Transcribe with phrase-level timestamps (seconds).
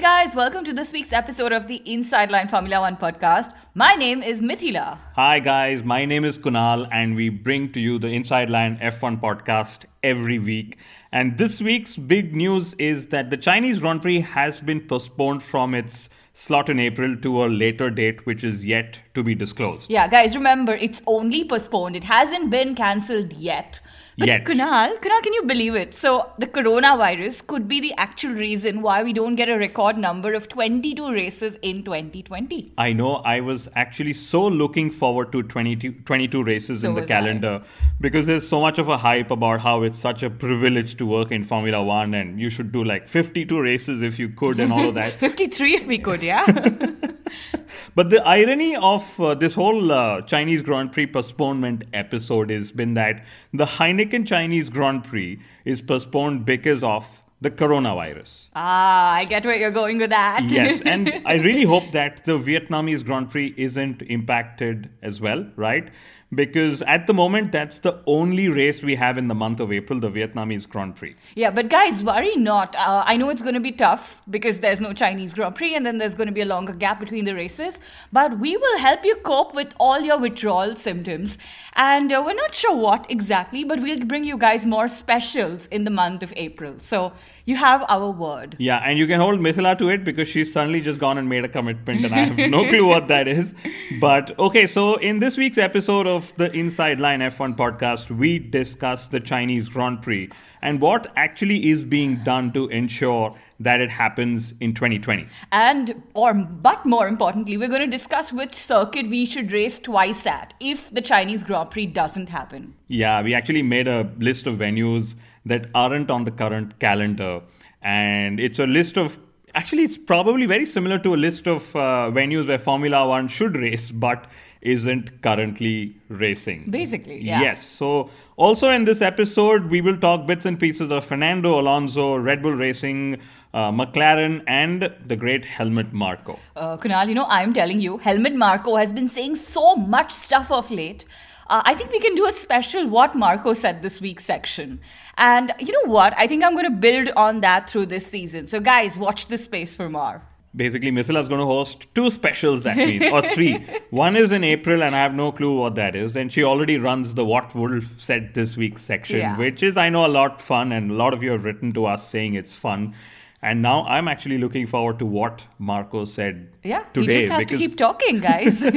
[0.00, 3.52] Hey guys, welcome to this week's episode of the Inside Line Formula One podcast.
[3.74, 4.96] My name is Mithila.
[5.14, 9.20] Hi guys, my name is Kunal and we bring to you the Inside Line F1
[9.20, 10.78] podcast every week.
[11.12, 15.74] And this week's big news is that the Chinese Grand Prix has been postponed from
[15.74, 19.90] its slot in April to a later date, which is yet to be disclosed.
[19.90, 21.94] Yeah, guys, remember it's only postponed.
[21.94, 23.80] It hasn't been cancelled yet.
[24.20, 24.44] But Yet.
[24.44, 25.94] Kunal, Kunal, can you believe it?
[25.94, 30.34] So the coronavirus could be the actual reason why we don't get a record number
[30.34, 32.72] of 22 races in 2020.
[32.76, 37.00] I know I was actually so looking forward to 22, 22 races So in the
[37.00, 37.14] was I.
[37.14, 37.62] calendar
[37.98, 41.32] because there's so much of a hype about how it's such a privilege to work
[41.32, 44.88] in Formula One and you should do like 52 races if you could and all
[44.90, 45.12] of that.
[45.28, 46.44] 53 if we could, yeah?
[47.94, 52.94] But the irony of uh, this whole uh, Chinese Grand Prix postponement episode has been
[52.94, 58.48] that the Heineken Chinese Grand Prix is postponed because of the coronavirus.
[58.54, 60.50] ah, I get where you're going with that.
[60.50, 65.90] yes, and I really hope that the Vietnamese Grand Prix isn't impacted as well, right?
[66.32, 69.98] Because at the moment, that's the only race we have in the month of April,
[69.98, 71.16] the Vietnamese Grand Prix.
[71.34, 72.76] Yeah, but guys, worry not.
[72.76, 75.84] Uh, I know it's going to be tough because there's no Chinese Grand Prix and
[75.84, 77.80] then there's going to be a longer gap between the races.
[78.12, 81.36] But we will help you cope with all your withdrawal symptoms.
[81.74, 85.82] And uh, we're not sure what exactly, but we'll bring you guys more specials in
[85.82, 86.74] the month of April.
[86.78, 87.12] So
[87.50, 88.56] you have our word.
[88.58, 91.44] Yeah, and you can hold Mithila to it because she's suddenly just gone and made
[91.44, 93.54] a commitment, and I have no clue what that is.
[94.00, 99.08] But okay, so in this week's episode of the Inside Line F1 podcast, we discuss
[99.08, 100.30] the Chinese Grand Prix
[100.62, 105.26] and what actually is being done to ensure that it happens in 2020.
[105.52, 110.26] And, or, but more importantly, we're going to discuss which circuit we should race twice
[110.26, 112.74] at if the Chinese Grand Prix doesn't happen.
[112.88, 115.14] Yeah, we actually made a list of venues
[115.46, 117.42] that aren't on the current calendar.
[117.82, 119.18] And it's a list of,
[119.54, 123.56] actually, it's probably very similar to a list of uh, venues where Formula One should
[123.56, 124.26] race, but
[124.60, 126.66] isn't currently racing.
[126.68, 127.40] Basically, yeah.
[127.40, 127.66] Yes.
[127.66, 132.42] So, also in this episode, we will talk bits and pieces of Fernando Alonso, Red
[132.42, 133.20] Bull Racing,
[133.54, 136.38] uh, McLaren, and the great Helmut Marko.
[136.54, 140.50] Uh, Kunal, you know, I'm telling you, Helmut Marko has been saying so much stuff
[140.52, 141.06] of late.
[141.50, 144.80] Uh, I think we can do a special What Marko Said This Week section.
[145.18, 146.14] And you know what?
[146.16, 148.46] I think I'm going to build on that through this season.
[148.46, 150.22] So, guys, watch this space for more.
[150.54, 153.58] Basically, Mithila is going to host two specials that means, or three.
[153.90, 156.12] One is in April, and I have no clue what that is.
[156.12, 159.36] Then she already runs the What Wolf Said This Week section, Yeah.
[159.36, 161.86] which is, I know, a lot fun, and a lot of you have written to
[161.86, 162.94] us saying it's fun.
[163.42, 167.12] And now I'm actually looking forward to what Marko said Yeah, today.
[167.12, 168.62] he just has to keep talking, guys.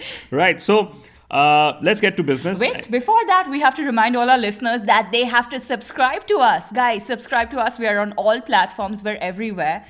[0.30, 0.94] right, so
[1.30, 2.58] uh, let's get to business.
[2.60, 6.26] Wait, before that, we have to remind all our listeners that they have to subscribe
[6.28, 6.70] to us.
[6.72, 7.78] Guys, subscribe to us.
[7.78, 9.84] We are on all platforms, we're everywhere.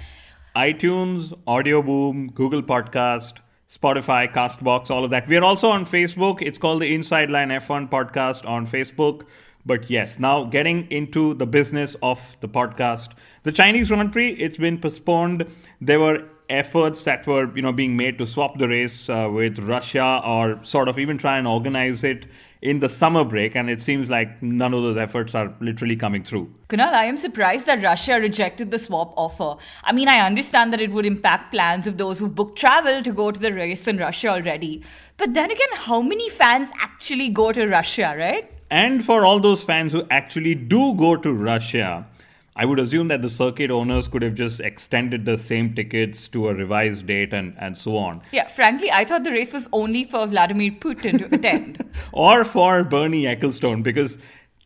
[0.57, 3.35] iTunes, Audioboom, Google Podcast,
[3.71, 5.29] Spotify, Castbox, all of that.
[5.29, 6.41] We are also on Facebook.
[6.41, 9.23] It's called the Inside Line F1 podcast on Facebook.
[9.67, 13.11] But yes, now getting into the business of the podcast.
[13.43, 15.45] The Chinese Grand Prix, it's been postponed.
[15.81, 19.59] There were efforts that were, you know, being made to swap the race uh, with
[19.59, 22.27] Russia or sort of even try and organize it
[22.63, 23.55] in the summer break.
[23.55, 26.53] And it seems like none of those efforts are literally coming through.
[26.69, 29.57] Kunal, I am surprised that Russia rejected the swap offer.
[29.85, 33.13] I mean, I understand that it would impact plans of those who've booked travel to
[33.13, 34.83] go to the race in Russia already.
[35.17, 38.51] But then again, how many fans actually go to Russia, right?
[38.71, 42.07] And for all those fans who actually do go to Russia,
[42.59, 46.49] I would assume that the circuit owners could have just extended the same tickets to
[46.49, 48.23] a revised date and, and so on.
[48.33, 51.85] Yeah, frankly, I thought the race was only for Vladimir Putin to attend.
[52.13, 54.17] Or for Bernie Ecclestone, because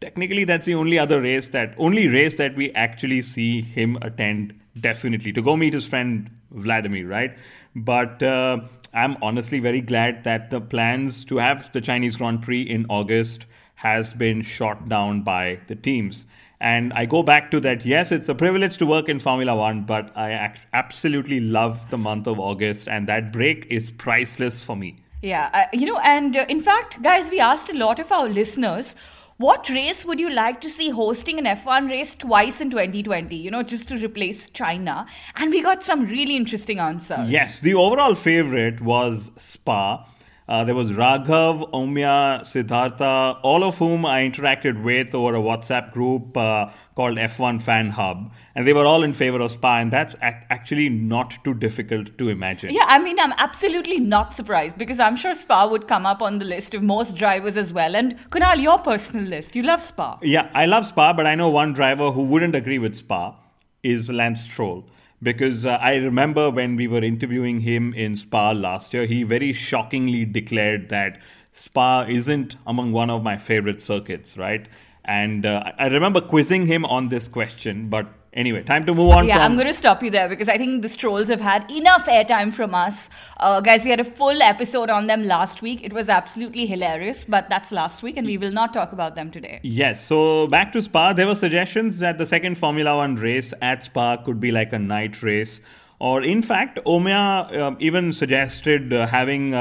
[0.00, 4.54] technically that's the only other race that only race that we actually see him attend
[4.80, 7.36] definitely to go meet his friend Vladimir, right?
[7.74, 8.60] But uh,
[8.94, 13.46] I'm honestly very glad that the plans to have the Chinese Grand Prix in August
[13.74, 16.26] has been shot down by the teams.
[16.60, 17.86] And I go back to that.
[17.86, 21.96] Yes, it's a privilege to work in Formula One, but I ac- absolutely love the
[21.96, 24.96] month of August, and that break is priceless for me.
[25.22, 28.28] Yeah, uh, you know, and uh, in fact, guys, we asked a lot of our
[28.28, 28.94] listeners.
[29.38, 33.34] What race would you like to see hosting an F1 race twice in 2020?
[33.34, 35.06] You know, just to replace China.
[35.34, 37.30] And we got some really interesting answers.
[37.30, 40.06] Yes, the overall favorite was Spa.
[40.50, 45.92] Uh, there was Raghav, Omya, Siddhartha, all of whom I interacted with over a WhatsApp
[45.92, 48.32] group uh, called F1 Fan Hub.
[48.56, 52.18] And they were all in favor of Spa, and that's ac- actually not too difficult
[52.18, 52.74] to imagine.
[52.74, 56.40] Yeah, I mean, I'm absolutely not surprised because I'm sure Spa would come up on
[56.40, 57.94] the list of most drivers as well.
[57.94, 60.18] And Kunal, your personal list, you love Spa.
[60.20, 63.36] Yeah, I love Spa, but I know one driver who wouldn't agree with Spa
[63.84, 64.84] is Lance Stroll
[65.22, 69.52] because uh, I remember when we were interviewing him in Spa last year, he very
[69.52, 71.18] shockingly declared that
[71.52, 74.66] Spa isn't among one of my favorite circuits, right?
[75.04, 79.26] And uh, I remember quizzing him on this question, but Anyway, time to move on.
[79.26, 81.68] Yeah, from- I'm going to stop you there because I think the Strolls have had
[81.70, 83.08] enough airtime from us.
[83.38, 85.80] Uh, guys, we had a full episode on them last week.
[85.82, 89.32] It was absolutely hilarious, but that's last week and we will not talk about them
[89.32, 89.58] today.
[89.64, 91.12] Yes, so back to Spa.
[91.12, 94.78] There were suggestions that the second Formula One race at Spa could be like a
[94.78, 95.60] night race.
[95.98, 99.54] Or, in fact, Omya uh, even suggested uh, having,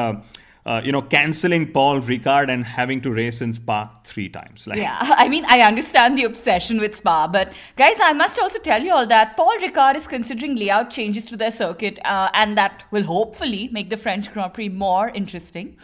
[0.65, 4.67] uh, you know, cancelling Paul Ricard and having to race in Spa three times.
[4.67, 8.59] Like, Yeah, I mean, I understand the obsession with Spa, but guys, I must also
[8.59, 12.57] tell you all that Paul Ricard is considering layout changes to their circuit, uh, and
[12.57, 15.77] that will hopefully make the French Grand Prix more interesting.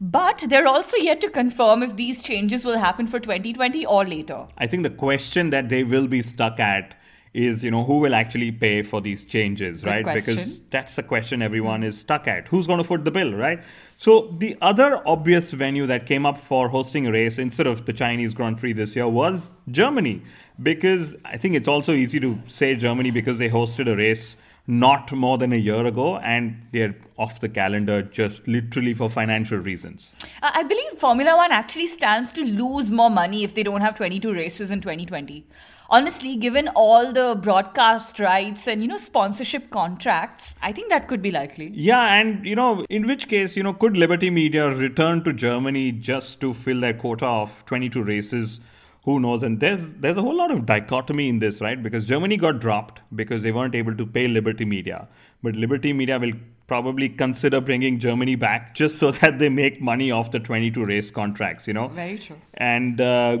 [0.00, 4.48] But they're also yet to confirm if these changes will happen for 2020 or later.
[4.58, 6.96] I think the question that they will be stuck at
[7.34, 10.02] is, you know, who will actually pay for these changes, Good right?
[10.02, 10.34] question.
[10.34, 12.48] Because that's the question everyone is stuck at.
[12.48, 13.62] Who's going to foot the bill, right?
[14.02, 17.92] So the other obvious venue that came up for hosting a race instead of the
[17.92, 20.22] Chinese Grand Prix this year was Germany,
[20.60, 24.34] because I think it's also easy to say Germany because they hosted a race
[24.66, 29.58] not more than a year ago and they're off the calendar just literally for financial
[29.58, 30.16] reasons.
[30.42, 33.94] Uh, I believe Formula One actually stands to lose more money if they don't have
[33.94, 35.46] 22 races in 2020.
[35.92, 41.20] Honestly, given all the broadcast rights and you know sponsorship contracts, I think that could
[41.20, 41.70] be likely.
[41.74, 45.92] Yeah, and you know, in which case, you know, could Liberty Media return to Germany
[45.92, 48.60] just to fill their quota of 22 races?
[49.04, 49.42] Who knows?
[49.42, 51.82] And there's there's a whole lot of dichotomy in this, right?
[51.82, 55.08] Because Germany got dropped because they weren't able to pay Liberty Media,
[55.42, 56.32] but Liberty Media will
[56.68, 61.10] probably consider bringing Germany back just so that they make money off the 22 race
[61.10, 61.68] contracts.
[61.68, 62.36] You know, Very true.
[62.54, 63.38] and uh,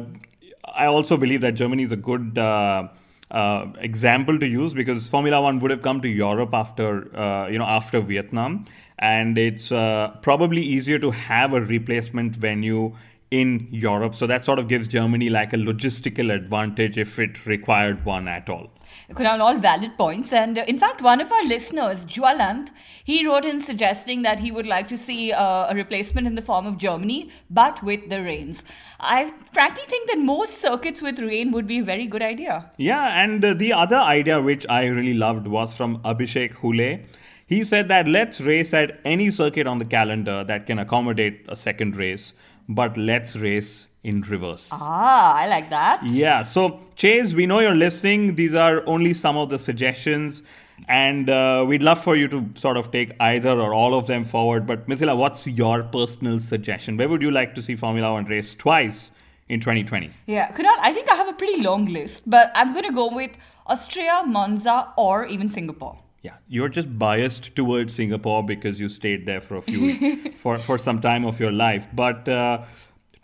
[0.74, 2.88] I also believe that Germany is a good uh,
[3.30, 7.58] uh, example to use because Formula One would have come to Europe after uh, you
[7.58, 8.66] know after Vietnam,
[8.98, 12.94] and it's uh, probably easier to have a replacement venue
[13.32, 14.14] in Europe.
[14.14, 18.50] So that sort of gives Germany like a logistical advantage if it required one at
[18.50, 18.70] all.
[19.14, 20.34] Kunal, all valid points.
[20.34, 22.68] And uh, in fact, one of our listeners, Jwalant,
[23.02, 26.42] he wrote in suggesting that he would like to see uh, a replacement in the
[26.42, 28.64] form of Germany, but with the rains.
[29.00, 32.70] I frankly think that most circuits with rain would be a very good idea.
[32.76, 37.02] Yeah, and uh, the other idea which I really loved was from Abhishek Hule.
[37.46, 41.56] He said that let's race at any circuit on the calendar that can accommodate a
[41.56, 42.32] second race,
[42.68, 44.68] but let's race in reverse.
[44.72, 46.02] Ah, I like that.
[46.08, 48.34] Yeah, so Chase, we know you're listening.
[48.34, 50.42] These are only some of the suggestions,
[50.88, 54.24] and uh, we'd love for you to sort of take either or all of them
[54.24, 54.66] forward.
[54.66, 56.96] But Mithila, what's your personal suggestion?
[56.96, 59.12] Where would you like to see Formula One race twice
[59.48, 60.10] in 2020?
[60.26, 63.14] Yeah, Kunal, I think I have a pretty long list, but I'm going to go
[63.14, 63.36] with
[63.66, 65.98] Austria, Monza, or even Singapore.
[66.22, 70.78] Yeah, you're just biased towards Singapore because you stayed there for a few for for
[70.78, 71.88] some time of your life.
[71.92, 72.62] But uh,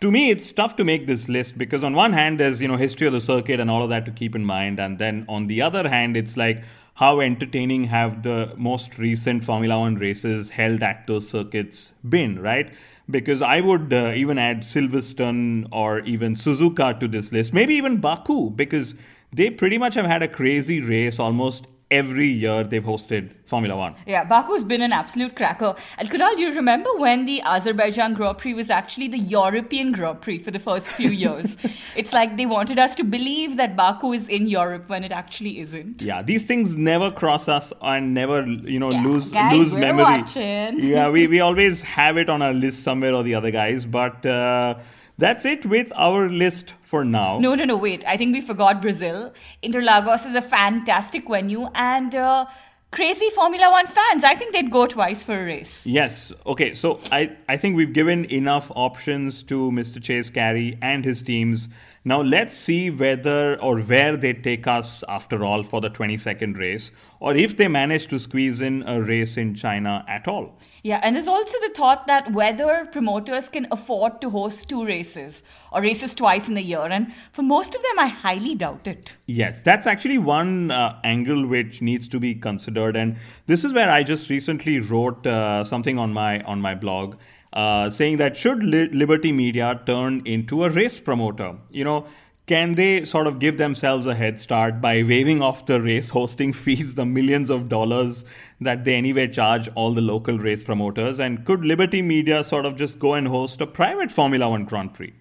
[0.01, 2.75] to me, it's tough to make this list because on one hand, there's you know
[2.75, 5.47] history of the circuit and all of that to keep in mind, and then on
[5.47, 6.61] the other hand, it's like
[6.95, 12.73] how entertaining have the most recent Formula One races held at those circuits been, right?
[13.09, 18.01] Because I would uh, even add Silverstone or even Suzuka to this list, maybe even
[18.01, 18.93] Baku, because
[19.31, 23.95] they pretty much have had a crazy race almost every year they've hosted Formula One.
[24.05, 25.75] Yeah, Baku's been an absolute cracker.
[25.97, 30.37] And Kunal, you remember when the Azerbaijan Grand Prix was actually the European Grand Prix
[30.37, 31.57] for the first few years?
[31.95, 35.59] it's like they wanted us to believe that Baku is in Europe when it actually
[35.59, 36.01] isn't.
[36.01, 40.03] Yeah, these things never cross us and never, you know, Yeah, lose guys, lose memory.
[40.03, 40.79] watching.
[40.83, 43.85] yeah, we, we always have it on our list somewhere or the other, guys.
[43.85, 44.75] But uh,
[45.19, 47.39] that's it with our list for now.
[47.39, 48.03] No, no, no, wait.
[48.07, 49.33] I think we forgot Brazil.
[49.61, 52.45] Interlagos is a fantastic venue and uh,
[52.91, 54.23] crazy Formula One fans.
[54.23, 55.85] I think they'd go twice for a race.
[55.85, 56.31] Yes.
[56.45, 56.73] Okay.
[56.73, 60.01] So I, I think we've given enough options to Mr.
[60.01, 61.67] Chase Carey and his teams.
[62.05, 66.91] Now let's see whether or where they take us after all for the 22nd race,
[67.19, 70.57] or if they manage to squeeze in a race in China at all.
[70.83, 75.43] Yeah, and there's also the thought that whether promoters can afford to host two races
[75.71, 76.81] or races twice in a year.
[76.81, 79.13] And for most of them, I highly doubt it.
[79.25, 82.95] Yes, that's actually one uh, angle which needs to be considered.
[82.95, 83.17] And
[83.47, 87.15] this is where I just recently wrote uh, something on my on my blog.
[87.51, 91.55] Uh, saying that should Li- Liberty Media turn into a race promoter?
[91.71, 92.05] You know,
[92.49, 96.51] can they sort of give themselves a head start by waiving off the race hosting
[96.51, 98.23] fees, the millions of dollars
[98.59, 101.19] that they anyway charge all the local race promoters?
[101.19, 104.95] And could Liberty Media sort of just go and host a private Formula One Grand
[104.95, 105.13] Prix?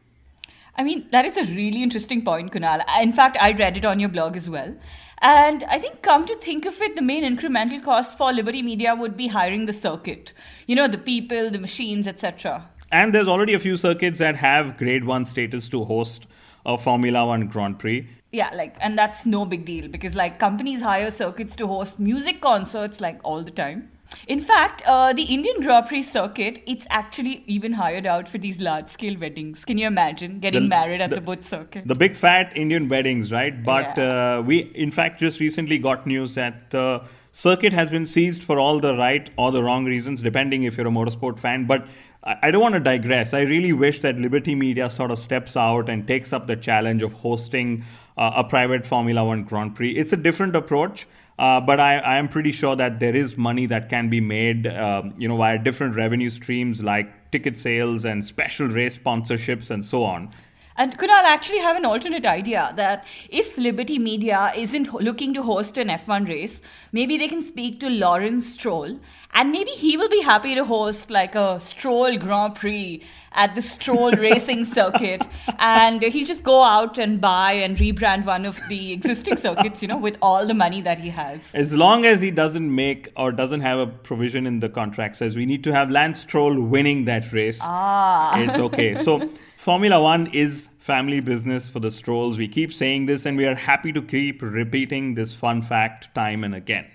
[0.74, 2.82] I mean, that is a really interesting point, Kunal.
[3.02, 4.74] In fact, I read it on your blog as well.
[5.18, 8.94] And I think, come to think of it, the main incremental cost for Liberty Media
[8.94, 10.32] would be hiring the circuit.
[10.66, 12.70] You know, the people, the machines, etc.
[12.90, 16.26] And there's already a few circuits that have grade one status to host
[16.64, 18.08] a Formula One Grand Prix.
[18.30, 22.42] Yeah, like, and that's no big deal because, like, companies hire circuits to host music
[22.42, 23.88] concerts, like, all the time.
[24.26, 28.60] In fact, uh, the Indian Grand Prix circuit, it's actually even hired out for these
[28.60, 29.64] large scale weddings.
[29.64, 31.86] Can you imagine getting the, married at the, the Buddh circuit?
[31.86, 33.62] The big fat Indian weddings, right?
[33.62, 34.38] But yeah.
[34.38, 38.44] uh, we, in fact, just recently got news that the uh, circuit has been seized
[38.44, 41.66] for all the right or the wrong reasons, depending if you're a motorsport fan.
[41.66, 41.86] But
[42.24, 43.32] I don't want to digress.
[43.32, 47.02] I really wish that Liberty Media sort of steps out and takes up the challenge
[47.02, 47.84] of hosting
[48.16, 49.92] uh, a private Formula One Grand Prix.
[49.92, 51.06] It's a different approach,
[51.38, 54.66] uh, but I, I, am pretty sure that there is money that can be made,
[54.66, 59.84] um, you know, via different revenue streams like ticket sales and special race sponsorships and
[59.84, 60.30] so on.
[60.78, 65.76] And Kunal actually have an alternate idea that if Liberty Media isn't looking to host
[65.76, 69.00] an F1 race, maybe they can speak to Lawrence Stroll
[69.34, 73.62] and maybe he will be happy to host like a Stroll Grand Prix at the
[73.62, 75.26] Stroll Racing Circuit.
[75.58, 79.88] And he'll just go out and buy and rebrand one of the existing circuits, you
[79.88, 81.52] know, with all the money that he has.
[81.54, 85.34] As long as he doesn't make or doesn't have a provision in the contract says
[85.34, 87.58] we need to have Lance Stroll winning that race.
[87.60, 88.38] Ah.
[88.38, 88.94] It's okay.
[88.94, 89.28] So
[89.58, 92.38] Formula One is family business for the Strolls.
[92.38, 96.44] We keep saying this and we are happy to keep repeating this fun fact time
[96.44, 96.86] and again.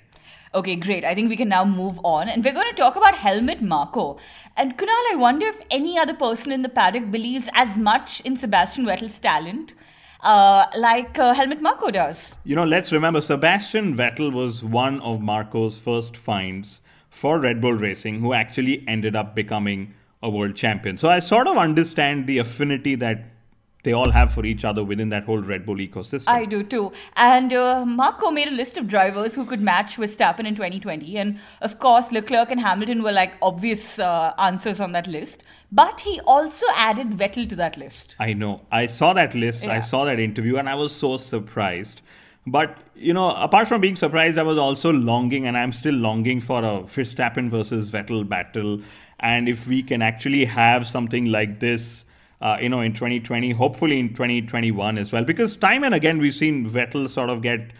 [0.55, 1.03] Okay, great.
[1.03, 2.29] I think we can now move on.
[2.29, 4.17] And we're going to talk about Helmut Marko.
[4.55, 8.37] And Kunal, I wonder if any other person in the paddock believes as much in
[8.37, 9.73] Sebastian Vettel's talent
[10.21, 12.37] uh, like uh, Helmut Marko does.
[12.45, 16.79] You know, let's remember Sebastian Vettel was one of Marko's first finds
[17.09, 20.97] for Red Bull Racing, who actually ended up becoming a world champion.
[20.97, 23.25] So I sort of understand the affinity that
[23.83, 26.23] they all have for each other within that whole Red Bull ecosystem.
[26.27, 26.93] I do too.
[27.17, 31.17] And uh, Marko made a list of drivers who could match with Verstappen in 2020.
[31.17, 35.43] And of course, Leclerc and Hamilton were like obvious uh, answers on that list.
[35.69, 38.15] But he also added Vettel to that list.
[38.19, 38.61] I know.
[38.71, 39.73] I saw that list, yeah.
[39.73, 42.01] I saw that interview, and I was so surprised.
[42.45, 46.41] But, you know, apart from being surprised, I was also longing, and I'm still longing
[46.41, 48.81] for a Verstappen versus Vettel battle
[49.19, 52.05] and if we can actually have something like this,
[52.41, 56.33] uh, you know, in 2020, hopefully in 2021 as well, because time and again we've
[56.33, 57.71] seen Vettel sort of get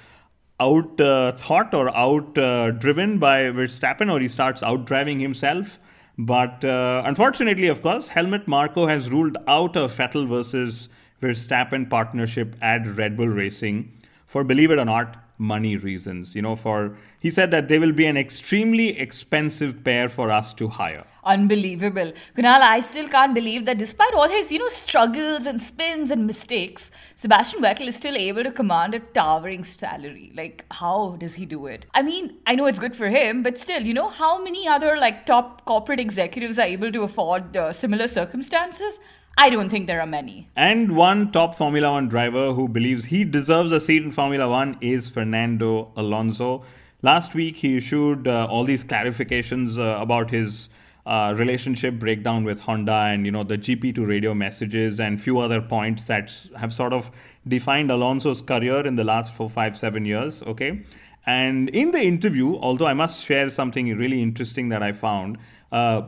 [0.59, 5.79] out uh, thought or out uh, driven by Verstappen, or he starts out driving himself.
[6.17, 10.89] But uh, unfortunately, of course, Helmut Marko has ruled out a Vettel versus
[11.21, 13.91] Verstappen partnership at Red Bull Racing
[14.27, 16.35] for, believe it or not, money reasons.
[16.35, 20.53] You know, for he said that they will be an extremely expensive pair for us
[20.55, 21.05] to hire.
[21.25, 22.11] Unbelievable.
[22.35, 26.27] Kunal, I still can't believe that despite all his, you know, struggles and spins and
[26.27, 30.33] mistakes, Sebastian Vettel is still able to command a towering salary.
[30.35, 31.85] Like, how does he do it?
[31.93, 34.97] I mean, I know it's good for him, but still, you know, how many other,
[34.97, 38.99] like, top corporate executives are able to afford uh, similar circumstances?
[39.37, 40.47] I don't think there are many.
[40.55, 44.77] And one top Formula One driver who believes he deserves a seat in Formula One
[44.79, 46.63] is Fernando Alonso.
[47.01, 50.69] Last week, he issued uh, all these clarifications uh, about his
[51.05, 55.61] uh, relationship breakdown with Honda and you know the GP2 radio messages and few other
[55.61, 57.11] points that have sort of
[57.45, 60.41] defined Alonso's career in the last four, five, seven years.
[60.43, 60.83] Okay,
[61.25, 65.39] and in the interview, although I must share something really interesting that I found.
[65.71, 66.03] Uh,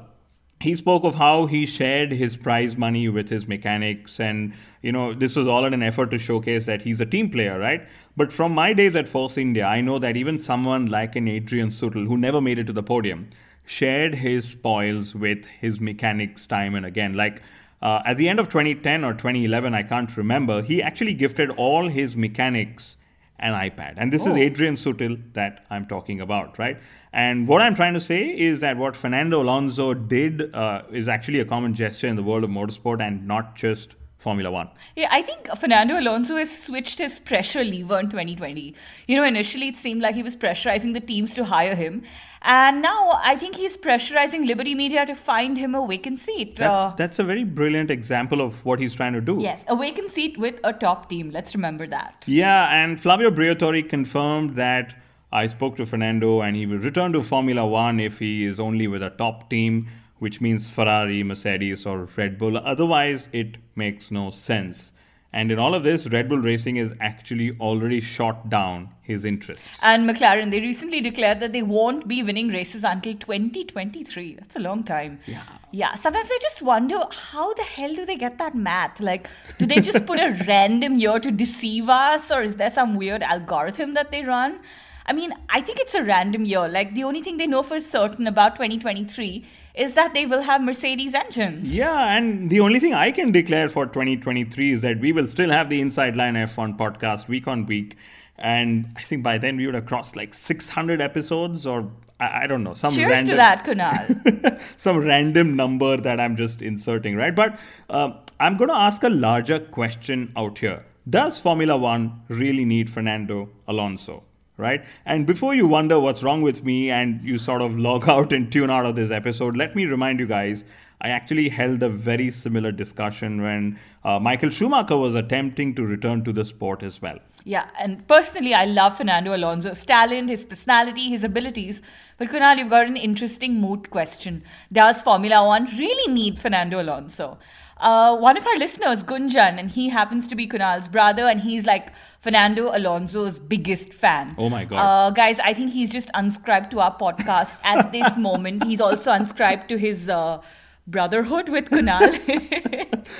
[0.62, 5.14] he spoke of how he shared his prize money with his mechanics and you know
[5.14, 7.88] this was all in an effort to showcase that he's a team player right?
[8.18, 11.70] But from my days at force india i know that even someone like an adrian
[11.70, 13.28] sutil who never made it to the podium
[13.66, 17.14] shared his spoils with his mechanics time and again.
[17.16, 17.42] Like
[17.82, 21.90] uh, at the end of 2010 or 2011 i can't remember he actually gifted all
[21.90, 22.96] his mechanics
[23.40, 23.96] an iPad.
[23.98, 24.32] And this Oh.
[24.32, 26.78] is Adrian Sutil that I'm talking about, right?
[27.12, 31.40] And what I'm trying to say is that what Fernando Alonso did uh, is actually
[31.40, 34.70] a common gesture in the world of motorsport and not just Formula One.
[34.96, 38.74] Yeah, I think Fernando Alonso has switched his pressure lever in 2020.
[39.08, 42.04] You know, initially it seemed like he was pressurizing the teams to hire him.
[42.48, 46.58] And now I think he's pressurizing Liberty Media to find him a vacant seat.
[46.58, 49.38] That- Uh, that's a very brilliant example of what he's trying to do.
[49.42, 51.32] yes, a vacant seat with a top team.
[51.32, 52.24] Let's remember that.
[52.28, 54.94] Yeah, and Flavio Briatore confirmed that
[55.34, 58.88] I spoke to Fernando and he will return to Formula One if he is only
[58.88, 59.88] with a top team,
[60.20, 62.58] which means Ferrari, Mercedes, or Red Bull.
[62.58, 64.92] Otherwise, it makes no sense.
[65.36, 69.70] And in all of this, Red Bull Racing is actually already shot down his interests.
[69.82, 74.36] And McLaren, they recently declared that they won't be winning races until 2023.
[74.36, 75.20] That's a long time.
[75.26, 75.44] Yeah.
[75.72, 75.96] Yeah.
[75.96, 79.02] Sometimes I just wonder how the hell do they get that math?
[79.02, 82.96] Like, do they just put a random year to deceive us, or is there some
[82.96, 84.62] weird algorithm that they run?
[85.06, 86.70] I mean, I think it's a random year.
[86.70, 89.46] Like, the only thing they know for certain about 2023
[89.78, 91.76] is that they will have Mercedes engines.
[91.76, 95.52] Yeah, and the only thing I can declare for 2023 is that we will still
[95.52, 97.98] have the Inside Line F1 podcast week on week.
[98.38, 102.48] And I think by then we would have crossed like 600 episodes or I, I
[102.48, 103.32] don't know, some Cheers random.
[103.32, 104.62] to that, Kunal.
[104.78, 107.36] some random number that I'm just inserting, right?
[107.36, 110.86] But uh, I'm going to ask a larger question out here.
[111.10, 114.24] Does Formula One really need Fernando Alonso?
[114.58, 114.86] Right?
[115.06, 118.52] And before you wonder what's wrong with me and you sort of log out and
[118.52, 120.64] tune out of this episode, let me remind you guys
[121.02, 126.24] I actually held a very similar discussion when uh, Michael Schumacher was attempting to return
[126.24, 127.20] to the sport as well.
[127.44, 131.84] Yeah, and personally, I love Fernando Alonso's talent, his personality, his abilities.
[132.18, 134.44] But Kunal, you've got an interesting moot question.
[134.74, 137.38] Does Formula One really need Fernando Alonso?
[137.78, 141.68] Uh, one of our listeners, Gunjan, and he happens to be Kunal's brother, and he's
[141.68, 141.92] like
[142.26, 144.34] Fernando Alonso's biggest fan.
[144.40, 144.80] Oh my God.
[144.80, 148.64] Uh, guys, I think he's just unscribed to our podcast at this moment.
[148.64, 150.42] He's also unscribed to his uh,
[150.88, 152.10] brotherhood with Kunal.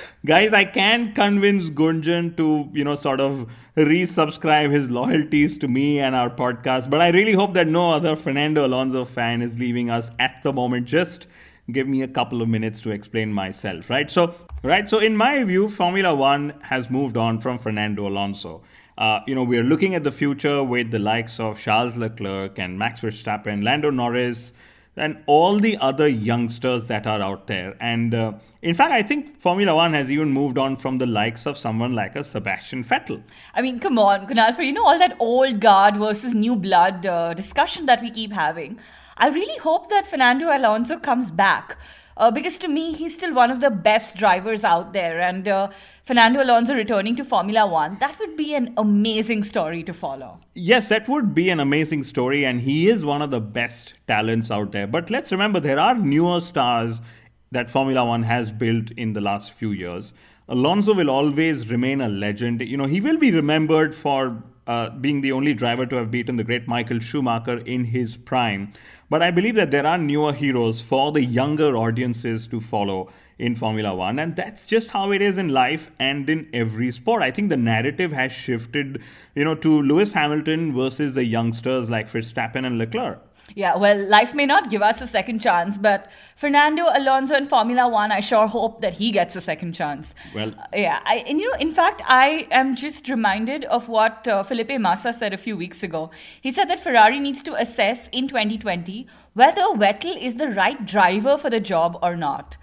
[0.26, 6.00] Guys, I can convince Gunjan to, you know, sort of resubscribe his loyalties to me
[6.00, 6.90] and our podcast.
[6.90, 10.52] But I really hope that no other Fernando Alonso fan is leaving us at the
[10.52, 10.86] moment.
[10.86, 11.28] Just
[11.70, 14.10] give me a couple of minutes to explain myself, right?
[14.10, 14.90] So, right.
[14.90, 18.62] So, in my view, Formula One has moved on from Fernando Alonso.
[18.98, 22.58] Uh, you know, we are looking at the future with the likes of Charles Leclerc
[22.58, 24.52] and Max Verstappen, Lando Norris,
[24.96, 27.76] and all the other youngsters that are out there.
[27.78, 28.32] And uh,
[28.62, 31.94] in fact, I think Formula One has even moved on from the likes of someone
[31.94, 33.22] like a Sebastian Vettel.
[33.54, 37.04] I mean, come on, Kunal, for you know all that old guard versus new blood
[37.04, 38.78] uh, discussion that we keep having.
[39.18, 41.76] I really hope that Fernando Alonso comes back.
[42.16, 45.20] Uh, because to me, he's still one of the best drivers out there.
[45.20, 45.68] And uh,
[46.02, 50.40] Fernando Alonso returning to Formula One, that would be an amazing story to follow.
[50.54, 54.50] Yes, that would be an amazing story, and he is one of the best talents
[54.50, 54.86] out there.
[54.86, 57.02] But let's remember, there are newer stars
[57.50, 60.14] that Formula One has built in the last few years.
[60.48, 62.62] Alonso will always remain a legend.
[62.62, 66.36] You know, he will be remembered for uh, being the only driver to have beaten
[66.36, 68.72] the great Michael Schumacher in his prime.
[69.08, 73.54] But I believe that there are newer heroes for the younger audiences to follow in
[73.54, 77.22] Formula One, and that's just how it is in life and in every sport.
[77.22, 79.02] I think the narrative has shifted,
[79.34, 83.20] you know, to Lewis Hamilton versus the youngsters like Verstappen and Leclerc.
[83.54, 87.86] Yeah, well, life may not give us a second chance, but Fernando Alonso in Formula
[87.88, 90.14] One, I sure hope that he gets a second chance.
[90.34, 94.26] Well- Uh, yeah, I, and you know, in fact, I am just reminded of what
[94.26, 96.10] uh, Felipe Massa said a few weeks ago.
[96.40, 101.38] He said that Ferrari needs to assess in 2020 whether Vettel is the right driver
[101.38, 102.56] for the job or not.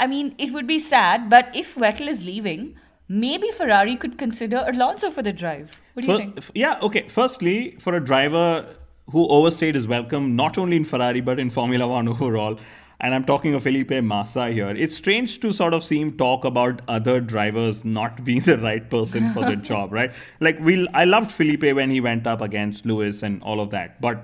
[0.00, 2.74] I mean, it would be sad, but if Vettel is leaving,
[3.08, 5.80] maybe Ferrari could consider Alonso for the drive.
[5.94, 6.38] What do you think?
[6.38, 7.06] f- Yeah, okay.
[7.08, 8.76] Firstly, for a driver
[9.10, 12.58] who overstayed his welcome, not only in Ferrari but in Formula One overall,
[13.02, 16.44] and I'm talking of Felipe Massa here, it's strange to sort of see him talk
[16.44, 20.12] about other drivers not being the right person for the job, right?
[20.38, 24.00] Like, we, I loved Felipe when he went up against Lewis and all of that,
[24.00, 24.22] but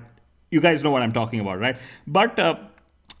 [0.51, 1.77] you guys know what I'm talking about, right?
[2.05, 2.55] But uh,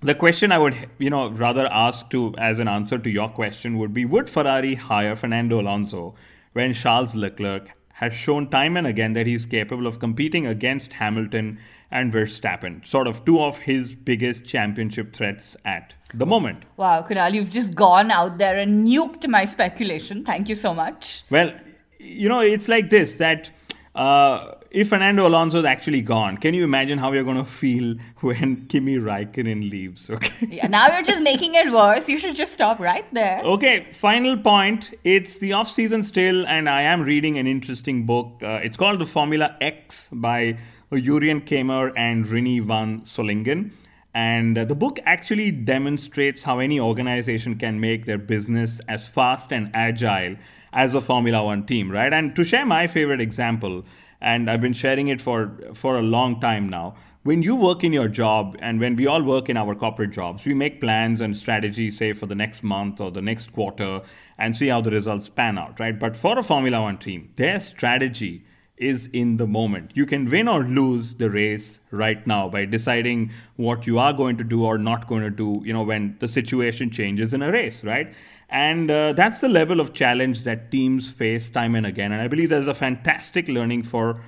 [0.07, 3.77] the question I would, you know, rather ask to as an answer to your question
[3.77, 6.15] would be: Would Ferrari hire Fernando Alonso
[6.53, 11.59] when Charles Leclerc has shown time and again that he's capable of competing against Hamilton
[11.91, 16.63] and Verstappen, sort of two of his biggest championship threats at the moment?
[16.77, 20.23] Wow, Kunal, you've just gone out there and nuked my speculation.
[20.23, 21.23] Thank you so much.
[21.29, 21.53] Well,
[21.99, 23.49] you know, it's like this that
[23.95, 27.95] uh, if Fernando Alonso is actually gone, can you imagine how you're going to feel
[28.19, 30.07] when Kimi Raikkonen leaves?
[30.07, 30.47] Okay.
[30.51, 32.07] Yeah, now you're just making it worse.
[32.07, 33.41] You should just stop right there.
[33.43, 34.93] Okay, final point.
[35.03, 38.43] It's the off season still, and I am reading an interesting book.
[38.43, 40.59] Uh, it's called The Formula X by
[40.91, 43.71] Jurjen Kamer and Rini van Solingen.
[44.13, 49.51] And uh, the book actually demonstrates how any organization can make their business as fast
[49.51, 50.35] and agile
[50.71, 52.13] as a Formula One team, right?
[52.13, 53.83] And to share my favorite example,
[54.21, 56.95] and I've been sharing it for, for a long time now.
[57.23, 60.45] When you work in your job, and when we all work in our corporate jobs,
[60.45, 64.01] we make plans and strategies, say, for the next month or the next quarter,
[64.37, 65.99] and see how the results pan out, right?
[65.99, 68.45] But for a Formula One team, their strategy
[68.77, 69.91] is in the moment.
[69.95, 74.37] You can win or lose the race right now by deciding what you are going
[74.37, 77.51] to do or not going to do, you know, when the situation changes in a
[77.51, 78.13] race, right?
[78.49, 82.11] And uh, that's the level of challenge that teams face time and again.
[82.11, 84.21] And I believe there's a fantastic learning for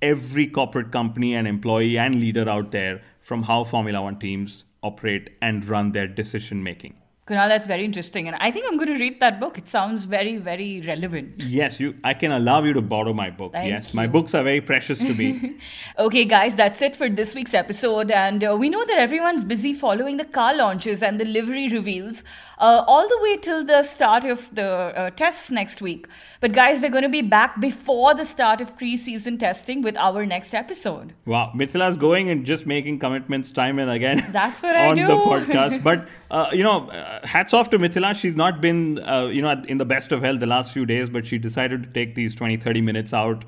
[0.00, 5.30] every corporate company and employee and leader out there from how Formula One teams operate
[5.42, 6.94] and run their decision making.
[7.26, 9.56] Kunal, that's very interesting, and I think I'm going to read that book.
[9.56, 11.42] It sounds very, very relevant.
[11.42, 11.94] Yes, you.
[12.04, 13.52] I can allow you to borrow my book.
[13.52, 13.96] Thank yes, you.
[13.96, 15.56] my books are very precious to me.
[15.98, 19.72] okay, guys, that's it for this week's episode, and uh, we know that everyone's busy
[19.72, 22.24] following the car launches and the livery reveals
[22.58, 26.06] uh, all the way till the start of the uh, tests next week.
[26.40, 30.26] But guys, we're going to be back before the start of pre-season testing with our
[30.26, 31.14] next episode.
[31.24, 34.26] Wow, Mithila's going and just making commitments time and again.
[34.30, 35.02] That's what I do.
[35.04, 35.82] on the podcast.
[35.82, 38.14] But uh, you know, uh, hats off to Mithila.
[38.14, 41.10] She's not been uh, you know in the best of health the last few days,
[41.10, 43.44] but she decided to take these 20, 30 minutes out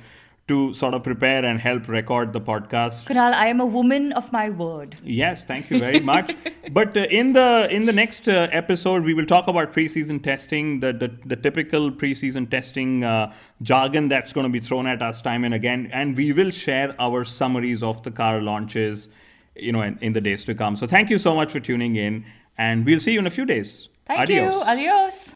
[0.48, 3.07] to sort of prepare and help record the podcast.
[3.07, 4.96] Kunal, I am a woman of my word.
[5.02, 6.37] Yes, thank you very much.
[6.70, 10.81] but uh, in the in the next uh, episode, we will talk about preseason testing,
[10.81, 15.20] the the, the typical preseason testing uh, jargon that's going to be thrown at us
[15.20, 19.09] time and again, and we will share our summaries of the car launches,
[19.57, 20.76] you know, in, in the days to come.
[20.76, 22.24] So thank you so much for tuning in,
[22.59, 23.88] and we'll see you in a few days.
[24.07, 24.55] Thank Adios.
[24.55, 24.61] you.
[24.62, 25.36] Adios.